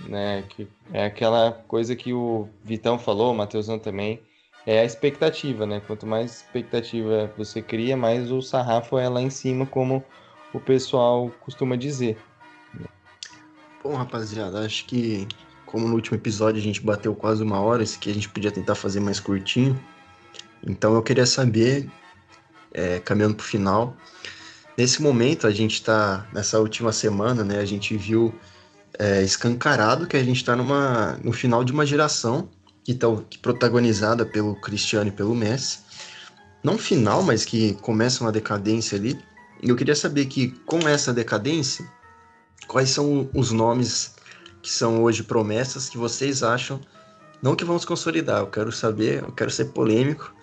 [0.08, 0.44] né?
[0.48, 4.20] Que é aquela coisa que o Vitão falou, o Matheusão também,
[4.66, 5.80] é a expectativa, né?
[5.86, 10.04] Quanto mais expectativa você cria, mais o sarrafo é lá em cima, como
[10.52, 12.18] o pessoal costuma dizer.
[13.82, 15.28] Bom, rapaziada, acho que
[15.66, 18.50] como no último episódio a gente bateu quase uma hora, esse aqui a gente podia
[18.50, 19.78] tentar fazer mais curtinho.
[20.66, 21.90] Então eu queria saber,
[22.72, 23.96] é, caminhando para o final,
[24.78, 27.58] nesse momento a gente está nessa última semana, né?
[27.58, 28.34] A gente viu
[28.98, 32.48] é, escancarado que a gente está no final de uma geração
[32.82, 32.96] que
[33.28, 35.80] que protagonizada pelo Cristiano e pelo Messi.
[36.62, 39.18] Não final, mas que começa uma decadência ali.
[39.62, 41.84] E eu queria saber que com essa decadência,
[42.68, 44.15] quais são os nomes
[44.66, 46.80] que são hoje promessas que vocês acham
[47.40, 48.40] não que se consolidar.
[48.40, 50.34] Eu quero saber, eu quero ser polêmico.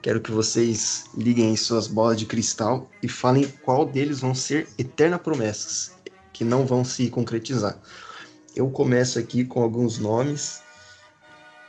[0.00, 4.68] Quero que vocês liguem em suas bolas de cristal e falem qual deles vão ser
[4.78, 5.96] eternas promessas
[6.32, 7.76] que não vão se concretizar.
[8.54, 10.62] Eu começo aqui com alguns nomes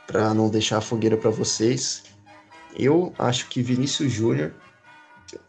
[0.06, 2.04] para não deixar a fogueira para vocês.
[2.78, 4.54] Eu acho que Vinícius Júnior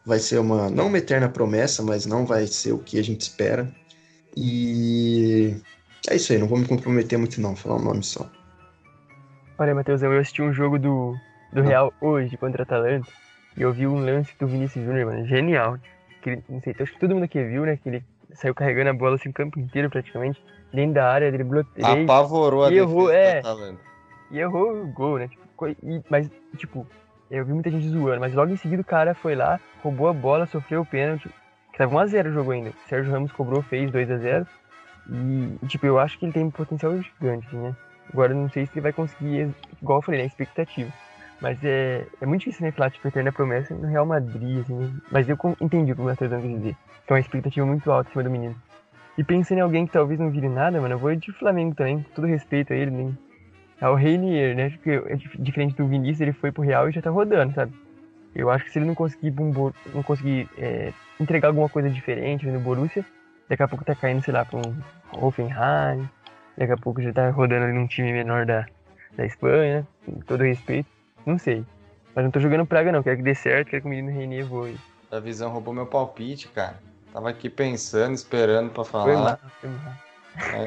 [0.03, 3.21] vai ser uma não uma eterna promessa, mas não vai ser o que a gente
[3.21, 3.71] espera.
[4.35, 5.55] E
[6.09, 8.29] é isso aí, não vou me comprometer muito não, vou falar um nome só.
[9.57, 11.15] Olha, Matheus, eu assisti um jogo do,
[11.51, 13.07] do Real hoje contra a Atalanta
[13.57, 15.77] e eu vi um lance do Vinícius Júnior, mano, genial.
[16.21, 17.77] Que, não sei, acho que todo mundo aqui viu, né?
[17.77, 20.39] Que ele saiu carregando a bola assim o campo inteiro praticamente,
[20.71, 22.03] dentro da área, driblou três.
[22.03, 23.41] Apavorou a errou, defesa é.
[24.29, 25.27] E errou o gol, né?
[25.27, 26.85] Tipo, e- mas, tipo,
[27.31, 30.13] eu vi muita gente zoando, mas logo em seguida o cara foi lá, roubou a
[30.13, 31.29] bola, sofreu o pênalti.
[31.71, 32.69] Que tava 1x0 o jogo ainda.
[32.69, 34.45] O Sérgio Ramos cobrou, fez 2x0.
[35.09, 37.75] E, tipo, eu acho que ele tem um potencial gigante, né?
[38.11, 39.49] Agora não sei se ele vai conseguir,
[39.81, 40.27] igual eu falei, né?
[40.27, 40.91] Expectativa.
[41.41, 42.71] Mas é, é muito difícil, né?
[42.71, 44.73] Falar, tipo, eterna promessa no Real Madrid, assim.
[44.73, 44.89] né?
[45.11, 46.75] Mas eu entendi o que o Matheus quis dizer.
[47.05, 48.55] Que é uma expectativa muito alta em cima do menino.
[49.17, 52.01] E pensando em alguém que talvez não vire nada, mano, eu vou de Flamengo também.
[52.01, 53.17] Com todo respeito a ele, nem.
[53.79, 54.69] É o Reinier, né?
[54.71, 57.71] Porque é dif- diferente do Vinícius, ele foi pro Real e já tá rodando, sabe?
[58.35, 59.31] Eu acho que se ele não conseguir,
[59.93, 63.05] não conseguir é, entregar alguma coisa diferente no Borussia,
[63.49, 64.75] daqui a pouco tá caindo, sei lá, pra um
[65.13, 66.09] Hoffenheim,
[66.57, 68.65] daqui a pouco já tá rodando ali num time menor da,
[69.15, 70.89] da Espanha, com todo respeito.
[71.25, 71.63] Não sei.
[72.15, 74.45] Mas não tô jogando praga não, quero que dê certo, quero que o menino Reinier
[74.45, 74.77] voe.
[75.11, 76.79] A visão roubou meu palpite, cara.
[77.13, 79.39] Tava aqui pensando, esperando pra Foi falar.
[79.41, 79.93] mal, foi mal.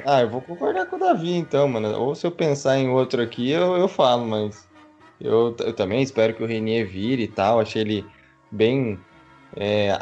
[0.04, 1.96] Ah, eu vou concordar com o Davi então, mano.
[1.96, 4.68] Ou se eu pensar em outro aqui, eu, eu falo, mas
[5.20, 7.60] eu, eu também espero que o Renier vire e tal.
[7.60, 8.06] Achei ele
[8.50, 8.98] bem.
[9.56, 9.96] é,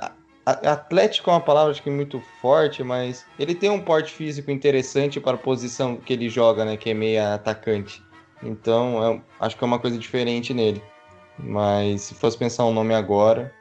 [0.51, 5.21] atlético é uma palavra acho que muito forte, mas ele tem um porte físico interessante
[5.21, 6.77] para a posição que ele joga, né?
[6.77, 8.03] Que é meia atacante.
[8.43, 10.83] Então, é- acho que é uma coisa diferente nele.
[11.39, 13.53] Mas se fosse pensar um nome agora,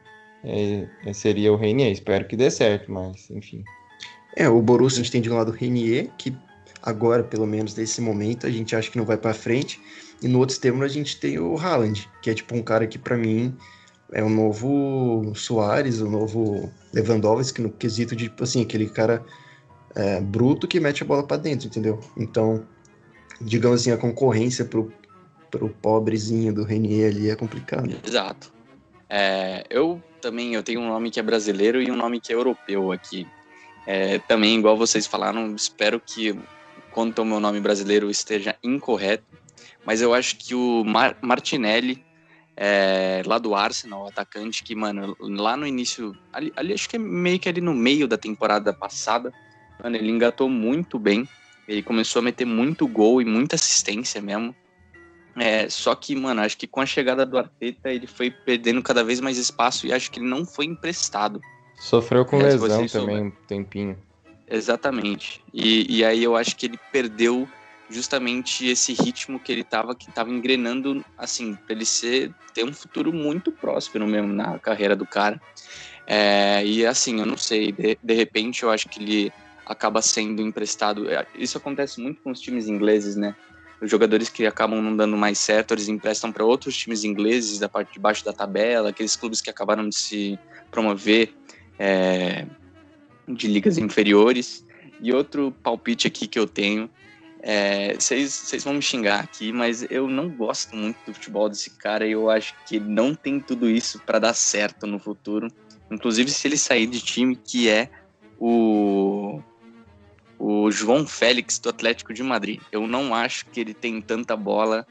[0.43, 1.91] é, é, seria o Renier.
[1.91, 3.63] Espero que dê certo, mas enfim.
[4.35, 6.35] É, o Borussia a gente tem de um lado o Renier, que
[6.81, 9.79] agora, pelo menos nesse momento, a gente acha que não vai pra frente.
[10.21, 12.97] E no outro extremo a gente tem o Haaland, que é tipo um cara que
[12.97, 13.55] pra mim
[14.11, 19.25] é o novo Soares, o novo Lewandowski, no quesito de, tipo assim, aquele cara
[19.95, 21.99] é, bruto que mete a bola pra dentro, entendeu?
[22.15, 22.65] Então,
[23.41, 24.91] digamos assim, a concorrência pro,
[25.51, 27.89] pro pobrezinho do Renier ali é complicado.
[28.05, 28.51] Exato.
[29.09, 32.35] É, eu também eu tenho um nome que é brasileiro e um nome que é
[32.35, 33.27] europeu aqui.
[33.85, 36.37] É, também, igual vocês falaram, espero que
[36.91, 39.23] quanto ao meu nome brasileiro esteja incorreto,
[39.85, 42.03] mas eu acho que o Mar- Martinelli,
[42.59, 46.95] é, lá do Arsenal, o atacante, que, mano, lá no início, ali, ali acho que
[46.95, 49.31] é meio que ali no meio da temporada passada,
[49.81, 51.29] mano, ele engatou muito bem,
[51.67, 54.55] ele começou a meter muito gol e muita assistência mesmo.
[55.39, 59.03] É, só que, mano, acho que com a chegada do Arteta ele foi perdendo cada
[59.03, 61.39] vez mais espaço e acho que ele não foi emprestado.
[61.75, 63.23] Sofreu com É, lesão também souberem.
[63.27, 63.97] um tempinho.
[64.49, 65.43] Exatamente.
[65.53, 67.47] E, e aí eu acho que ele perdeu
[67.89, 72.73] justamente esse ritmo que ele tava, que tava engrenando, assim, pra ele ser, ter um
[72.73, 75.39] futuro muito próspero mesmo na carreira do cara.
[76.05, 79.31] É, e assim, eu não sei, de, de repente eu acho que ele
[79.65, 81.09] acaba sendo emprestado.
[81.09, 83.35] é, Isso acontece muito com os times ingleses, né?
[83.81, 87.69] Os jogadores que acabam não dando mais certo, eles emprestam para outros times ingleses da
[87.69, 90.39] parte de baixo da tabela, aqueles clubes que acabaram de se
[90.71, 91.31] promover
[91.77, 92.47] é,
[93.27, 94.65] de ligas inferiores.
[94.99, 96.89] E outro palpite aqui que eu tenho,
[97.97, 102.05] vocês vocês vão me xingar aqui, mas eu não gosto muito do futebol desse cara
[102.05, 105.47] e eu acho que não tem tudo isso para dar certo no futuro.
[105.89, 107.89] Inclusive se ele sair de time que é
[108.39, 109.41] o
[110.39, 112.61] o João Félix do Atlético de Madrid.
[112.71, 114.85] Eu não acho que ele tem tanta bola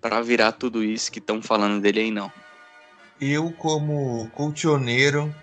[0.00, 2.30] para virar tudo isso que estão falando dele aí não.
[3.20, 5.34] eu, como colchoneiro,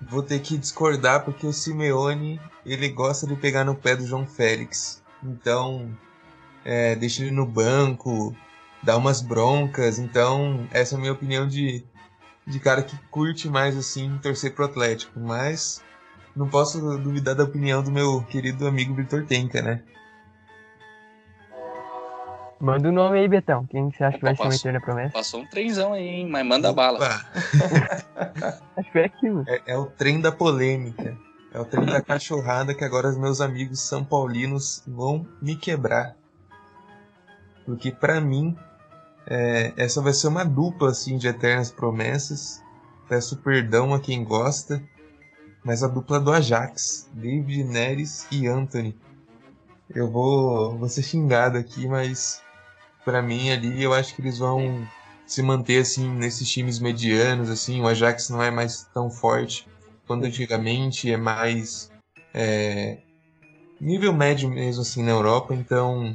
[0.00, 4.26] vou ter que discordar porque o Simeone ele gosta de pegar no pé do João
[4.26, 5.01] Félix.
[5.22, 5.90] Então,
[6.64, 8.34] é, deixa ele no banco,
[8.82, 9.98] dá umas broncas.
[9.98, 11.84] Então, essa é a minha opinião de,
[12.46, 15.18] de cara que curte mais assim torcer pro Atlético.
[15.20, 15.82] Mas
[16.34, 19.82] não posso duvidar da opinião do meu querido amigo Vitor Tenka, né?
[22.62, 23.66] Manda o um nome aí, Betão.
[23.66, 25.12] Quem você acha que vai passou, ser o Eterna Promessa?
[25.12, 26.28] Passou um trenzão aí, hein?
[26.28, 26.80] Mas manda Opa.
[26.80, 26.98] bala.
[28.78, 29.44] acho que é aquilo.
[29.48, 31.18] É, é o trem da polêmica.
[31.54, 36.16] É o trem da cachorrada que agora os meus amigos são paulinos vão me quebrar.
[37.66, 38.56] Porque para mim,
[39.26, 42.62] é, essa vai ser uma dupla assim de eternas promessas.
[43.06, 44.82] Peço perdão a quem gosta,
[45.62, 48.98] mas a dupla do Ajax, David Neres e Anthony.
[49.90, 52.42] Eu vou, vou ser xingado aqui, mas
[53.04, 54.88] para mim ali eu acho que eles vão
[55.26, 59.66] se manter assim nesses times medianos assim o Ajax não é mais tão forte
[60.12, 61.90] quanto antigamente é mais
[62.34, 62.98] é,
[63.80, 66.14] nível médio mesmo assim na Europa então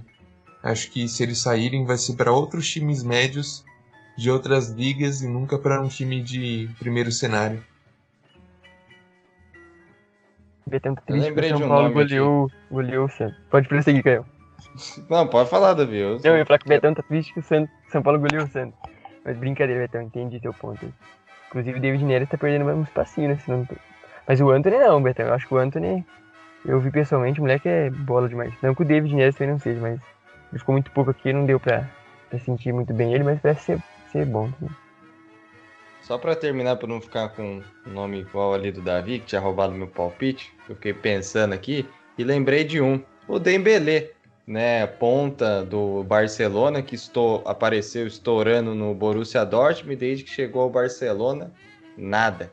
[0.61, 3.65] acho que se eles saírem vai ser para outros times médios
[4.15, 7.63] de outras ligas e nunca para um time de primeiro cenário
[10.67, 13.37] Betão triste eu lembrei São de um Paulo goleou, goleou o Santos.
[13.49, 14.25] Pode prosseguir, Caio.
[15.09, 15.97] Não, pode falar, Davi.
[15.97, 18.49] Eu, eu ia falar que o Betão tá triste que o São Paulo goleou o
[18.49, 18.77] Santos.
[19.23, 20.93] Mas brincadeira, Betão, entendi teu ponto.
[21.47, 23.39] Inclusive o David Neres tá perdendo um espacinho, né?
[24.27, 25.27] Mas o Anthony não, Betão.
[25.27, 26.05] Eu acho que o Anthony,
[26.65, 28.53] eu vi pessoalmente, o moleque é bola demais.
[28.61, 29.99] Não que o David Neres também não seja, mas
[30.51, 31.89] ele ficou muito pouco aqui, não deu pra,
[32.29, 34.51] pra sentir muito bem ele, mas parece ser, ser bom.
[34.59, 34.75] Também.
[36.01, 39.41] Só para terminar, para não ficar com o nome igual ali do Davi, que tinha
[39.41, 41.87] roubado meu palpite, eu fiquei pensando aqui
[42.17, 44.11] e lembrei de um, o Dembélé
[44.47, 50.69] né, ponta do Barcelona, que estou, apareceu estourando no Borussia Dortmund, desde que chegou ao
[50.69, 51.51] Barcelona,
[51.97, 52.49] nada.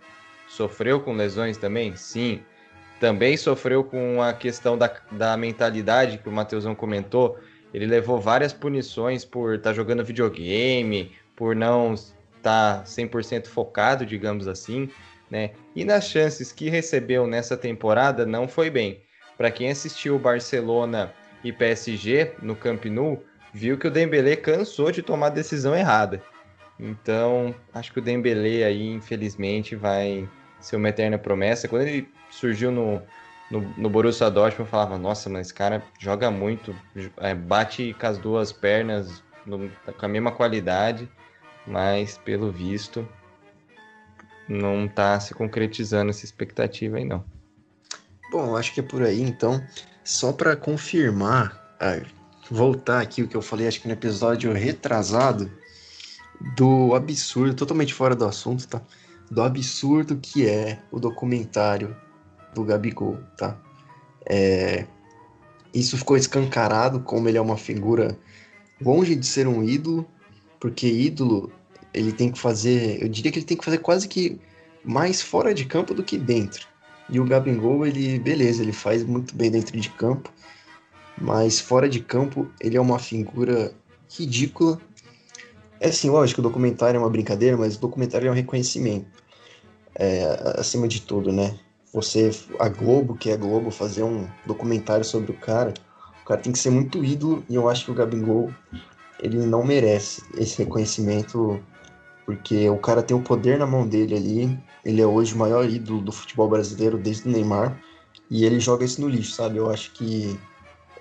[0.55, 1.97] Sofreu com lesões também?
[1.97, 2.40] Sim.
[3.01, 7.37] Também sofreu com a questão da, da mentalidade que o Matheusão comentou.
[7.73, 14.07] Ele levou várias punições por estar tá jogando videogame, por não estar tá 100% focado,
[14.07, 14.88] digamos assim,
[15.29, 15.51] né?
[15.75, 19.03] E nas chances que recebeu nessa temporada não foi bem.
[19.37, 21.12] Para quem assistiu Barcelona
[21.43, 26.23] e PSG no Camp Nou, viu que o Dembélé cansou de tomar decisão errada.
[26.79, 30.29] Então, acho que o Dembélé aí, infelizmente, vai
[30.64, 31.68] ser uma eterna promessa.
[31.68, 33.03] Quando ele surgiu no,
[33.50, 36.74] no, no Borussia Dortmund, eu falava, nossa, mas esse cara joga muito,
[37.18, 41.09] é, bate com as duas pernas no, com a mesma qualidade,
[41.66, 43.07] mas pelo visto
[44.48, 47.24] não está se concretizando essa expectativa aí não.
[48.31, 49.62] Bom, acho que é por aí, então.
[50.03, 51.77] Só para confirmar,
[52.50, 55.50] voltar aqui o que eu falei, acho que no episódio retrasado,
[56.57, 58.83] do absurdo, totalmente fora do assunto, tá?
[59.31, 61.97] Do absurdo que é o documentário
[62.55, 63.59] do Gabigol, tá?
[64.27, 64.87] É,
[65.73, 68.17] isso ficou escancarado como ele é uma figura
[68.81, 70.07] longe de ser um ídolo,
[70.61, 71.53] porque ídolo
[71.93, 74.41] ele tem que fazer, eu diria que ele tem que fazer quase que
[74.85, 76.67] mais fora de campo do que dentro.
[77.09, 80.33] E o Gabigol, ele, beleza, ele faz muito bem dentro de campo,
[81.19, 83.73] mas fora de campo ele é uma figura
[84.09, 84.81] ridícula.
[85.81, 89.07] É assim, lógico, o documentário é uma brincadeira, mas o documentário é um reconhecimento.
[89.95, 91.59] É, acima de tudo, né?
[91.93, 95.73] Você, a Globo, que é a Globo, fazer um documentário sobre o cara,
[96.23, 98.51] o cara tem que ser muito ídolo, e eu acho que o Gabigol,
[99.21, 101.63] ele não merece esse reconhecimento
[102.25, 104.59] porque o cara tem o poder na mão dele ali.
[104.85, 107.79] Ele é hoje o maior ídolo do futebol brasileiro desde o Neymar
[108.31, 109.59] e ele joga isso no lixo, sabe?
[109.59, 110.39] Eu acho que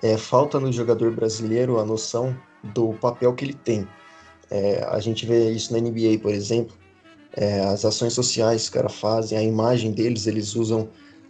[0.02, 3.88] é, falta no jogador brasileiro a noção do papel que ele tem.
[4.50, 6.76] É, a gente vê isso na NBA, por exemplo.
[7.36, 10.88] É, as ações sociais que os caras fazem, a imagem deles, eles usam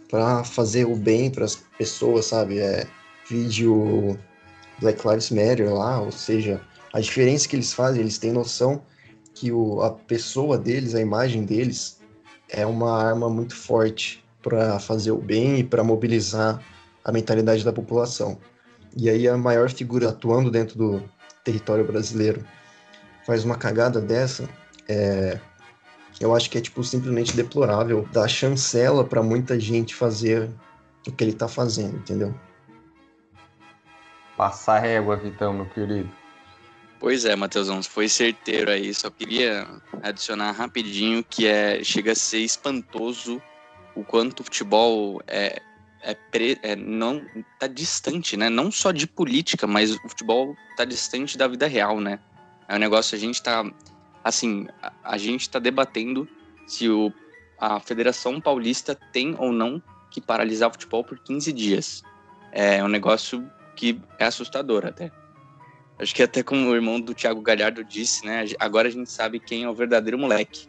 [0.09, 2.59] para fazer o bem para as pessoas, sabe?
[2.59, 2.85] É,
[3.29, 4.17] vídeo
[4.79, 6.61] Black Lives Matter lá, ou seja,
[6.93, 8.81] a diferença que eles fazem, eles têm noção
[9.33, 11.99] que o, a pessoa deles, a imagem deles,
[12.49, 16.63] é uma arma muito forte para fazer o bem e para mobilizar
[17.03, 18.37] a mentalidade da população.
[18.95, 21.03] E aí a maior figura atuando dentro do
[21.43, 22.45] território brasileiro
[23.25, 24.47] faz uma cagada dessa,
[24.87, 25.39] é,
[26.19, 30.49] eu acho que é tipo simplesmente deplorável, dá chancela para muita gente fazer
[31.07, 32.33] o que ele está fazendo, entendeu?
[34.37, 36.09] Passar régua, Vitão, meu querido.
[36.99, 38.93] Pois é, Matheusão, foi certeiro aí.
[38.93, 39.67] Só queria
[40.01, 43.41] adicionar rapidinho que é chega a ser espantoso
[43.95, 45.61] o quanto o futebol é,
[46.01, 47.25] é, pre, é não
[47.59, 48.49] tá distante, né?
[48.49, 52.19] Não só de política, mas o futebol tá distante da vida real, né?
[52.67, 53.63] É um negócio a gente tá
[54.23, 56.27] assim, a, a gente está debatendo
[56.65, 57.13] se o,
[57.59, 62.01] a Federação Paulista tem ou não que paralisar o futebol por 15 dias.
[62.51, 65.11] É um negócio que é assustador até.
[65.99, 68.45] Acho que até como o irmão do Thiago Galhardo disse, né?
[68.59, 70.67] Agora a gente sabe quem é o verdadeiro moleque.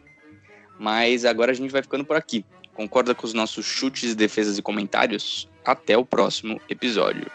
[0.79, 2.45] Mas agora a gente vai ficando por aqui.
[2.73, 5.49] Concorda com os nossos chutes, defesas e comentários?
[5.65, 7.29] Até o próximo episódio.